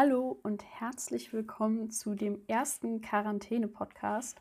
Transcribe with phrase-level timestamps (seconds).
[0.00, 4.40] Hallo und herzlich willkommen zu dem ersten Quarantäne-Podcast.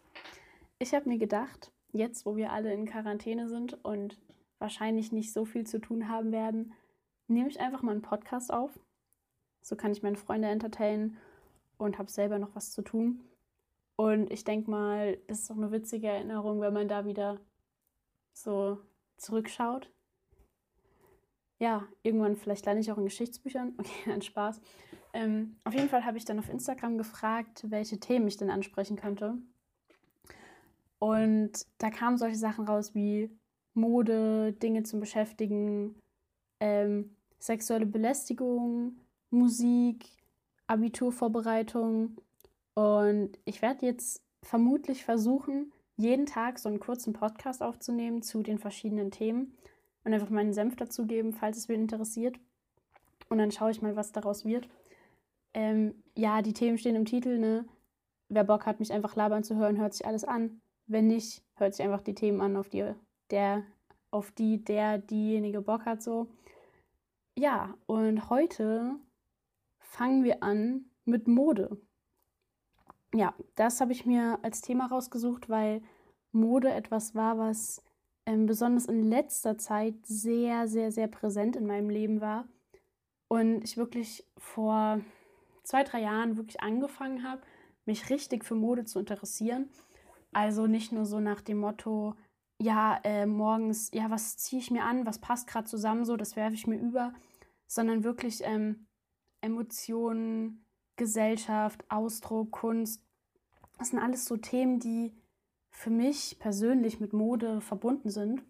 [0.77, 4.19] Ich habe mir gedacht, jetzt wo wir alle in Quarantäne sind und
[4.59, 6.73] wahrscheinlich nicht so viel zu tun haben werden,
[7.27, 8.79] nehme ich einfach mal einen Podcast auf.
[9.63, 11.17] So kann ich meine Freunde entertainen
[11.79, 13.23] und habe selber noch was zu tun.
[13.95, 17.39] Und ich denke mal, das ist doch eine witzige Erinnerung, wenn man da wieder
[18.31, 18.77] so
[19.17, 19.89] zurückschaut.
[21.59, 23.73] Ja, irgendwann vielleicht lerne ich auch in Geschichtsbüchern.
[23.79, 24.61] Okay, ein Spaß.
[25.13, 28.97] Ähm, auf jeden Fall habe ich dann auf Instagram gefragt, welche Themen ich denn ansprechen
[28.97, 29.35] könnte.
[30.99, 33.29] Und da kamen solche Sachen raus wie
[33.73, 35.95] Mode, Dinge zum Beschäftigen,
[36.59, 38.97] ähm, sexuelle Belästigung,
[39.29, 40.05] Musik,
[40.67, 42.17] Abiturvorbereitung.
[42.73, 48.59] Und ich werde jetzt vermutlich versuchen, jeden Tag so einen kurzen Podcast aufzunehmen zu den
[48.59, 49.55] verschiedenen Themen
[50.03, 52.39] und einfach meinen Senf dazugeben, falls es wen interessiert.
[53.29, 54.69] Und dann schaue ich mal, was daraus wird.
[55.53, 57.65] Ähm, ja, die Themen stehen im Titel, ne?
[58.29, 60.61] Wer Bock hat, mich einfach labern zu hören, hört sich alles an.
[60.85, 62.93] Wenn nicht, hört sich einfach die Themen an, auf die
[63.31, 63.63] der,
[64.11, 66.27] auf die der, diejenige Bock hat, so.
[67.35, 68.95] Ja, und heute
[69.79, 71.77] fangen wir an mit Mode.
[73.13, 75.81] Ja, das habe ich mir als Thema rausgesucht, weil
[76.31, 77.81] Mode etwas war, was
[78.27, 82.45] ähm, besonders in letzter Zeit sehr, sehr, sehr präsent in meinem Leben war.
[83.29, 84.99] Und ich wirklich vor
[85.63, 87.41] zwei, drei Jahren wirklich angefangen habe,
[87.85, 89.69] mich richtig für Mode zu interessieren.
[90.33, 92.15] Also nicht nur so nach dem Motto,
[92.59, 96.35] ja, äh, morgens, ja, was ziehe ich mir an, was passt gerade zusammen, so, das
[96.35, 97.13] werfe ich mir über,
[97.65, 98.87] sondern wirklich ähm,
[99.39, 100.65] Emotionen,
[100.97, 103.01] Gesellschaft, Ausdruck, Kunst.
[103.77, 105.13] Das sind alles so Themen, die
[105.77, 108.43] für mich persönlich mit Mode verbunden sind.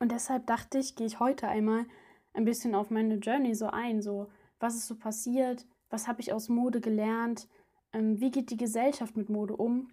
[0.00, 1.86] Und deshalb dachte ich, gehe ich heute einmal
[2.32, 6.32] ein bisschen auf meine Journey so ein, so was ist so passiert, was habe ich
[6.32, 7.46] aus Mode gelernt,
[7.92, 9.88] ähm, wie geht die Gesellschaft mit Mode um.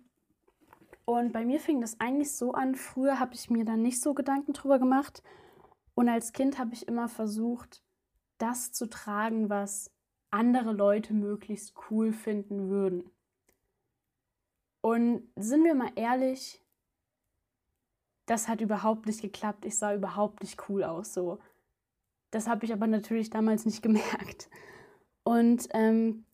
[1.05, 4.15] Und bei mir fing das eigentlich so an, früher habe ich mir da nicht so
[4.15, 5.21] Gedanken drüber gemacht.
[5.93, 7.83] Und als Kind habe ich immer versucht,
[8.39, 9.91] das zu tragen, was
[10.31, 13.11] andere Leute möglichst cool finden würden.
[14.83, 16.61] Und sind wir mal ehrlich,
[18.25, 19.63] das hat überhaupt nicht geklappt.
[19.63, 21.13] Ich sah überhaupt nicht cool aus.
[21.13, 21.39] So.
[22.31, 24.49] Das habe ich aber natürlich damals nicht gemerkt.
[25.23, 26.25] Und ähm,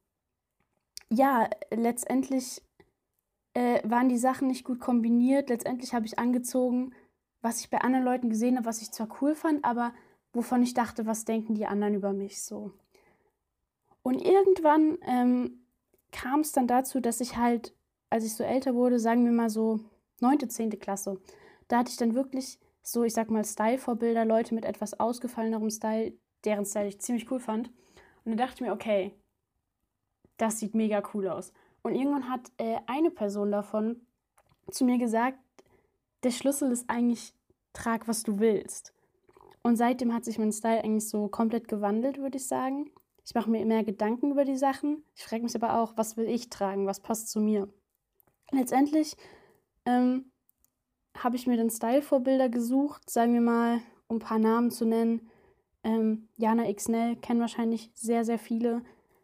[1.12, 2.64] ja, letztendlich
[3.54, 5.50] äh, waren die Sachen nicht gut kombiniert.
[5.50, 6.96] Letztendlich habe ich angezogen,
[7.42, 9.94] was ich bei anderen Leuten gesehen habe, was ich zwar cool fand, aber
[10.34, 12.72] wovon ich dachte, was denken die anderen über mich so.
[14.02, 15.68] Und irgendwann ähm,
[16.12, 17.76] kam es dann dazu, dass ich halt,
[18.09, 19.80] als ich so älter wurde, sagen wir mal so
[20.20, 21.20] neunte, zehnte Klasse,
[21.68, 26.14] da hatte ich dann wirklich so, ich sag mal, Style-Vorbilder, Leute mit etwas ausgefallenerem Style,
[26.44, 27.70] deren Style ich ziemlich cool fand.
[28.25, 29.14] Und dann dachte ich mir, okay,
[30.38, 31.53] das sieht mega cool aus.
[31.81, 34.02] Und irgendwann hat äh, eine Person davon
[34.72, 35.40] zu mir gesagt,
[36.24, 37.34] der Schlüssel ist eigentlich,
[37.74, 38.94] trag, was du willst.
[39.62, 42.91] Und seitdem hat sich mein Style eigentlich so komplett gewandelt, würde ich sagen.
[43.26, 45.03] Ich mache mir mehr Gedanken über die Sachen.
[45.16, 46.88] Ich frage mich aber auch, was will ich tragen?
[46.88, 47.70] Was passt zu mir?
[48.52, 49.16] Letztendlich
[49.86, 50.32] ähm,
[51.18, 55.30] habe ich mir dann Style-Vorbilder gesucht, sagen wir mal, um ein paar Namen zu nennen.
[55.84, 58.82] Ähm, Jana Xnell kennen wahrscheinlich sehr, sehr viele.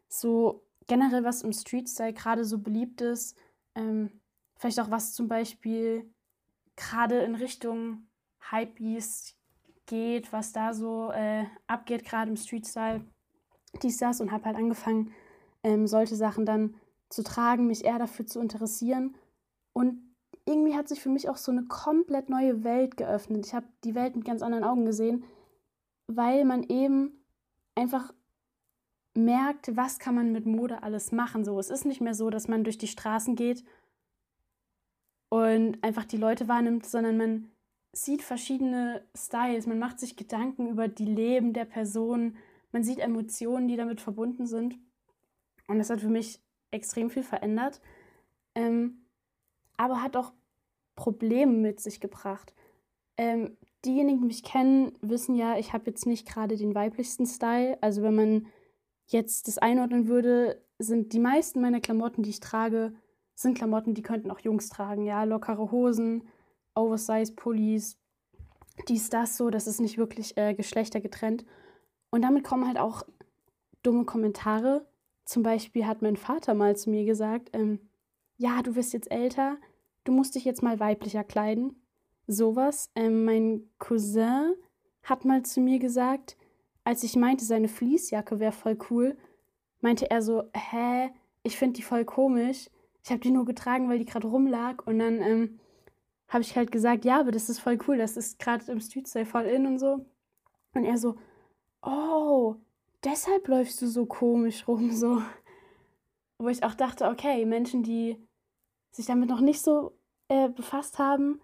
[0.07, 3.37] So generell, was im Street-Style gerade so beliebt ist.
[3.75, 4.21] Ähm,
[4.57, 6.09] vielleicht auch was zum Beispiel
[6.75, 8.07] gerade in Richtung
[8.51, 9.35] Hypebeast
[9.85, 13.05] geht, was da so äh, abgeht, gerade im Street-Style
[13.81, 15.13] dies, das und habe halt angefangen,
[15.63, 16.75] ähm, solche Sachen dann
[17.09, 19.15] zu tragen, mich eher dafür zu interessieren.
[19.73, 23.45] Und irgendwie hat sich für mich auch so eine komplett neue Welt geöffnet.
[23.45, 25.23] Ich habe die Welt mit ganz anderen Augen gesehen,
[26.07, 27.25] weil man eben
[27.75, 28.13] einfach
[29.15, 31.43] merkt, was kann man mit Mode alles machen.
[31.45, 33.63] So, es ist nicht mehr so, dass man durch die Straßen geht
[35.29, 37.51] und einfach die Leute wahrnimmt, sondern man
[37.93, 42.37] sieht verschiedene Styles, man macht sich Gedanken über die Leben der Person,
[42.71, 44.77] man sieht Emotionen, die damit verbunden sind.
[45.67, 46.39] Und das hat für mich
[46.71, 47.81] extrem viel verändert.
[48.55, 49.05] Ähm,
[49.77, 50.33] aber hat auch
[50.95, 52.53] Probleme mit sich gebracht.
[53.17, 57.77] Ähm, diejenigen, die mich kennen, wissen ja, ich habe jetzt nicht gerade den weiblichsten Style.
[57.81, 58.47] Also wenn man
[59.07, 62.93] jetzt das einordnen würde, sind die meisten meiner Klamotten, die ich trage,
[63.35, 65.05] sind Klamotten, die könnten auch Jungs tragen.
[65.05, 66.23] Ja, lockere Hosen,
[66.73, 67.97] Oversize-Pullis,
[68.87, 69.49] dies, das so.
[69.49, 71.45] Das ist nicht wirklich äh, geschlechtergetrennt.
[72.09, 73.03] Und damit kommen halt auch
[73.83, 74.85] dumme Kommentare.
[75.25, 77.79] Zum Beispiel hat mein Vater mal zu mir gesagt, ähm,
[78.37, 79.57] ja, du wirst jetzt älter,
[80.03, 81.75] du musst dich jetzt mal weiblicher kleiden.
[82.27, 82.91] Sowas.
[82.95, 84.53] Ähm, mein Cousin
[85.03, 86.37] hat mal zu mir gesagt,
[86.83, 89.17] als ich meinte, seine Fließjacke wäre voll cool,
[89.81, 91.09] meinte er so, hä,
[91.43, 92.69] ich finde die voll komisch.
[93.03, 94.85] Ich habe die nur getragen, weil die gerade rumlag.
[94.85, 95.59] Und dann ähm,
[96.27, 99.07] habe ich halt gesagt, ja, aber das ist voll cool, das ist gerade im Street
[99.27, 100.05] voll in und so.
[100.73, 101.15] Und er so,
[101.83, 102.55] oh,
[103.05, 105.21] deshalb läufst du so komisch rum, so.
[106.37, 108.17] Wo ich auch dachte, okay, Menschen, die
[108.91, 109.97] sich damit noch nicht so
[110.27, 111.39] äh, befasst haben,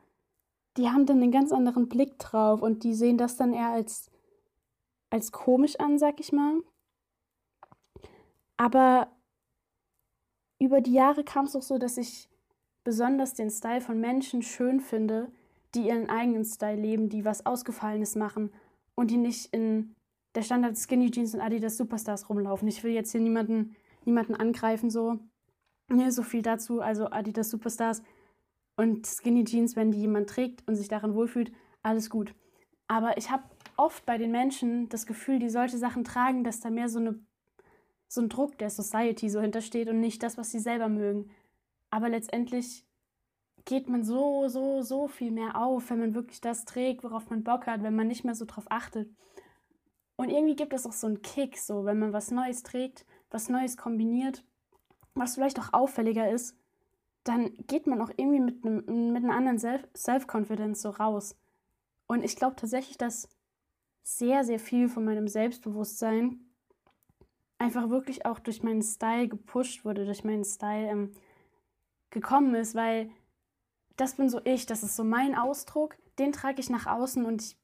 [0.78, 4.10] die haben dann einen ganz anderen Blick drauf und die sehen das dann eher als,
[5.10, 6.62] als komisch an, sag ich mal.
[8.58, 9.10] Aber
[10.60, 12.30] über die Jahre kam es auch so, dass ich
[12.84, 15.32] besonders den Style von Menschen schön finde,
[15.74, 18.54] die ihren eigenen Style leben, die was Ausgefallenes machen
[18.96, 19.96] und die nicht in
[20.36, 22.68] der Standard Skinny Jeans und Adidas Superstars rumlaufen.
[22.68, 23.76] Ich will jetzt hier niemanden,
[24.06, 25.20] niemanden angreifen, so.
[25.90, 26.82] Nee, so viel dazu.
[26.82, 28.02] Also Adidas Superstars
[28.78, 31.52] und Skinny Jeans, wenn die jemand trägt und sich darin wohlfühlt,
[31.84, 32.34] alles gut.
[32.88, 33.44] Aber ich habe
[33.78, 37.20] oft bei den Menschen das Gefühl, die solche Sachen tragen, dass da mehr so, eine,
[38.08, 41.30] so ein Druck der Society so hintersteht und nicht das, was sie selber mögen.
[41.90, 42.86] Aber letztendlich
[43.66, 47.44] geht man so, so, so viel mehr auf, wenn man wirklich das trägt, worauf man
[47.44, 49.10] Bock hat, wenn man nicht mehr so drauf achtet.
[50.22, 53.50] Und irgendwie gibt es auch so einen Kick, so wenn man was Neues trägt, was
[53.50, 54.44] Neues kombiniert,
[55.16, 56.56] was vielleicht auch auffälliger ist,
[57.24, 61.36] dann geht man auch irgendwie mit, einem, mit einer anderen Self-Confidence so raus.
[62.06, 63.30] Und ich glaube tatsächlich, dass
[64.04, 66.40] sehr, sehr viel von meinem Selbstbewusstsein
[67.58, 71.12] einfach wirklich auch durch meinen Style gepusht wurde, durch meinen Style ähm,
[72.12, 73.10] gekommen ist, weil
[73.98, 77.42] das bin so ich, das ist so mein Ausdruck, den trage ich nach außen und
[77.42, 77.61] ich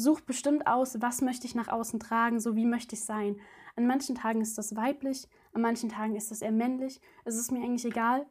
[0.00, 3.36] suche bestimmt aus, was möchte ich nach außen tragen, so wie möchte ich sein.
[3.76, 7.00] An manchen Tagen ist das weiblich, an manchen Tagen ist das eher männlich.
[7.24, 8.26] Es ist mir eigentlich egal,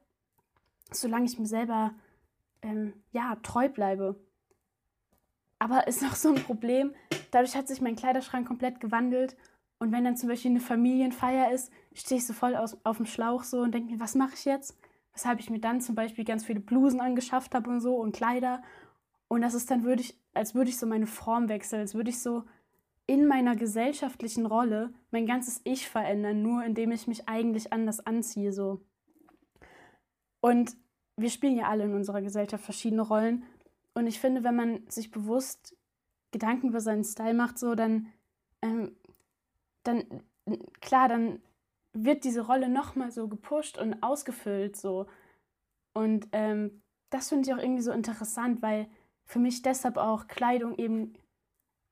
[0.92, 1.94] solange ich mir selber
[2.62, 4.20] ähm, ja, treu bleibe.
[5.60, 6.94] Aber ist noch so ein Problem.
[7.32, 9.36] Dadurch hat sich mein Kleiderschrank komplett gewandelt.
[9.78, 13.06] Und wenn dann zum Beispiel eine Familienfeier ist, stehe ich so voll aus, auf dem
[13.06, 14.78] Schlauch so und denke mir, was mache ich jetzt?
[15.14, 18.62] Weshalb ich mir dann zum Beispiel ganz viele Blusen angeschafft habe und so und Kleider.
[19.30, 20.04] Und das ist dann, würde
[20.34, 22.44] als würde ich so meine Form wechseln, als würde ich so
[23.06, 28.52] in meiner gesellschaftlichen Rolle mein ganzes Ich verändern, nur indem ich mich eigentlich anders anziehe.
[28.52, 28.86] So.
[30.42, 30.76] Und
[31.18, 33.44] wir spielen ja alle in unserer Gesellschaft verschiedene Rollen.
[33.94, 35.76] Und ich finde, wenn man sich bewusst
[36.32, 38.08] Gedanken über seinen Style macht, so, dann,
[38.62, 38.96] ähm,
[39.84, 40.24] dann,
[40.80, 41.42] klar, dann
[41.94, 45.08] wird diese Rolle nochmal so gepusht und ausgefüllt, so.
[45.94, 48.88] Und ähm, das finde ich auch irgendwie so interessant, weil
[49.30, 51.14] für mich deshalb auch Kleidung eben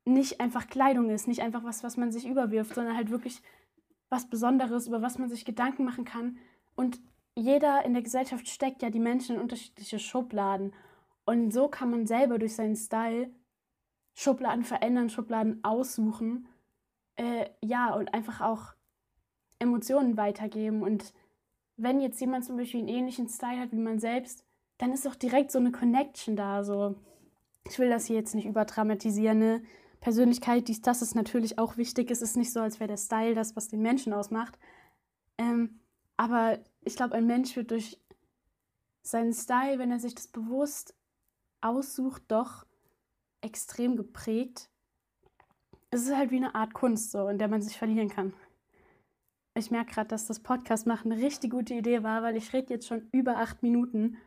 [0.05, 3.43] nicht einfach Kleidung ist, nicht einfach was, was man sich überwirft, sondern halt wirklich
[4.09, 6.39] was Besonderes, über was man sich Gedanken machen kann.
[6.75, 6.99] Und
[7.35, 10.73] jeder in der Gesellschaft steckt ja die Menschen in unterschiedliche Schubladen.
[11.25, 13.29] Und so kann man selber durch seinen Style
[14.15, 16.47] Schubladen verändern, Schubladen aussuchen.
[17.17, 18.73] Äh, ja, und einfach auch
[19.59, 20.81] Emotionen weitergeben.
[20.81, 21.13] Und
[21.75, 24.43] wenn jetzt jemand zum Beispiel einen ähnlichen Style hat wie man selbst,
[24.79, 26.63] dann ist auch direkt so eine Connection da.
[26.63, 26.95] So,
[27.69, 29.39] ich will das hier jetzt nicht überdramatisieren.
[29.39, 29.63] Ne?
[29.99, 32.11] Persönlichkeit, dies, das ist natürlich auch wichtig.
[32.11, 34.57] Es ist nicht so, als wäre der Style das, was den Menschen ausmacht.
[35.37, 35.79] Ähm,
[36.15, 37.99] aber ich glaube, ein Mensch wird durch
[39.01, 40.95] seinen Style, wenn er sich das bewusst
[41.61, 42.65] aussucht, doch
[43.41, 44.69] extrem geprägt.
[45.89, 48.33] Es ist halt wie eine Art Kunst, so, in der man sich verlieren kann.
[49.55, 52.73] Ich merke gerade, dass das Podcast machen eine richtig gute Idee war, weil ich rede
[52.73, 54.17] jetzt schon über acht Minuten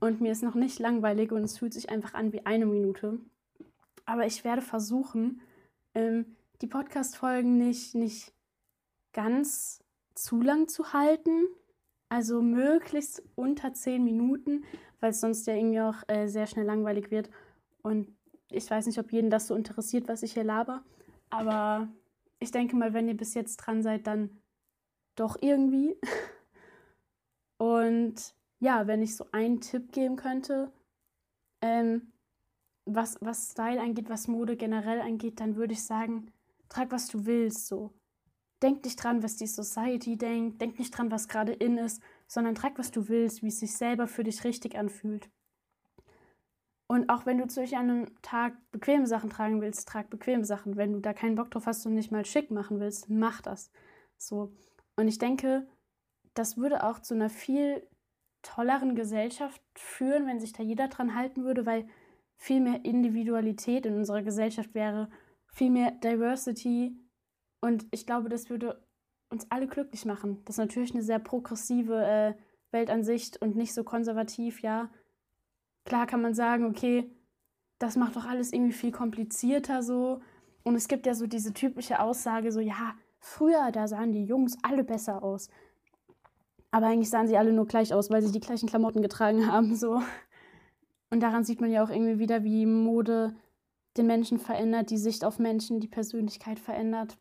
[0.00, 3.18] und mir ist noch nicht langweilig und es fühlt sich einfach an wie eine Minute.
[4.06, 5.40] Aber ich werde versuchen,
[5.94, 8.32] ähm, die Podcast-Folgen nicht, nicht
[9.12, 9.82] ganz
[10.14, 11.46] zu lang zu halten.
[12.08, 14.64] Also möglichst unter zehn Minuten,
[15.00, 17.28] weil es sonst ja irgendwie auch äh, sehr schnell langweilig wird.
[17.82, 18.16] Und
[18.50, 20.82] ich weiß nicht, ob jeden das so interessiert, was ich hier laber.
[21.28, 21.88] Aber
[22.38, 24.30] ich denke mal, wenn ihr bis jetzt dran seid, dann
[25.16, 25.96] doch irgendwie.
[27.58, 30.72] Und ja, wenn ich so einen Tipp geben könnte,
[31.62, 32.12] ähm,
[32.84, 36.32] was, was Style angeht, was Mode generell angeht, dann würde ich sagen,
[36.68, 37.92] trag, was du willst, so.
[38.62, 42.54] Denk nicht dran, was die Society denkt, denk nicht dran, was gerade in ist, sondern
[42.54, 45.30] trag, was du willst, wie es sich selber für dich richtig anfühlt.
[46.88, 50.76] Und auch wenn du zu einem Tag bequeme Sachen tragen willst, trag bequeme Sachen.
[50.76, 53.70] Wenn du da keinen Bock drauf hast und nicht mal schick machen willst, mach das.
[54.16, 54.54] So.
[54.96, 55.68] Und ich denke,
[56.32, 57.86] das würde auch zu einer viel
[58.54, 61.86] tolleren Gesellschaft führen, wenn sich da jeder dran halten würde, weil
[62.36, 65.08] viel mehr Individualität in unserer Gesellschaft wäre,
[65.48, 66.96] viel mehr Diversity.
[67.60, 68.84] Und ich glaube, das würde
[69.30, 70.42] uns alle glücklich machen.
[70.44, 72.34] Das ist natürlich eine sehr progressive äh,
[72.70, 74.90] Weltansicht und nicht so konservativ, ja.
[75.84, 77.10] Klar kann man sagen, okay,
[77.78, 80.20] das macht doch alles irgendwie viel komplizierter so.
[80.62, 84.56] Und es gibt ja so diese typische Aussage, so, ja, früher, da sahen die Jungs
[84.62, 85.48] alle besser aus.
[86.70, 89.74] Aber eigentlich sahen sie alle nur gleich aus, weil sie die gleichen Klamotten getragen haben,
[89.74, 90.02] so.
[91.10, 93.34] Und daran sieht man ja auch irgendwie wieder, wie Mode
[93.96, 97.18] den Menschen verändert, die Sicht auf Menschen, die Persönlichkeit verändert.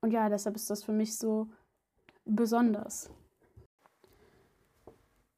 [0.00, 1.48] Und ja, deshalb ist das für mich so
[2.24, 3.10] besonders.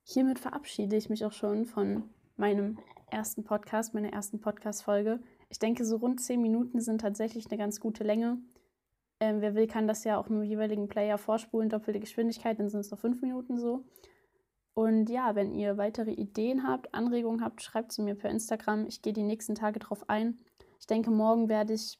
[0.04, 2.78] Hiermit verabschiede ich mich auch schon von meinem
[3.10, 5.20] ersten Podcast, meiner ersten Podcast-Folge.
[5.48, 8.38] Ich denke, so rund zehn Minuten sind tatsächlich eine ganz gute Länge.
[9.20, 12.80] Ähm, wer will, kann das ja auch im jeweiligen Player vorspulen, doppelte Geschwindigkeit, dann sind
[12.80, 13.84] es noch fünf Minuten so.
[14.74, 18.86] Und ja, wenn ihr weitere Ideen habt, Anregungen habt, schreibt sie mir per Instagram.
[18.86, 20.38] Ich gehe die nächsten Tage drauf ein.
[20.78, 21.98] Ich denke, morgen werde ich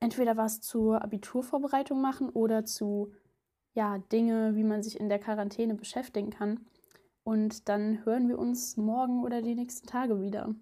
[0.00, 3.12] entweder was zur Abiturvorbereitung machen oder zu
[3.74, 6.66] ja, Dinge, wie man sich in der Quarantäne beschäftigen kann.
[7.22, 10.54] Und dann hören wir uns morgen oder die nächsten Tage wieder.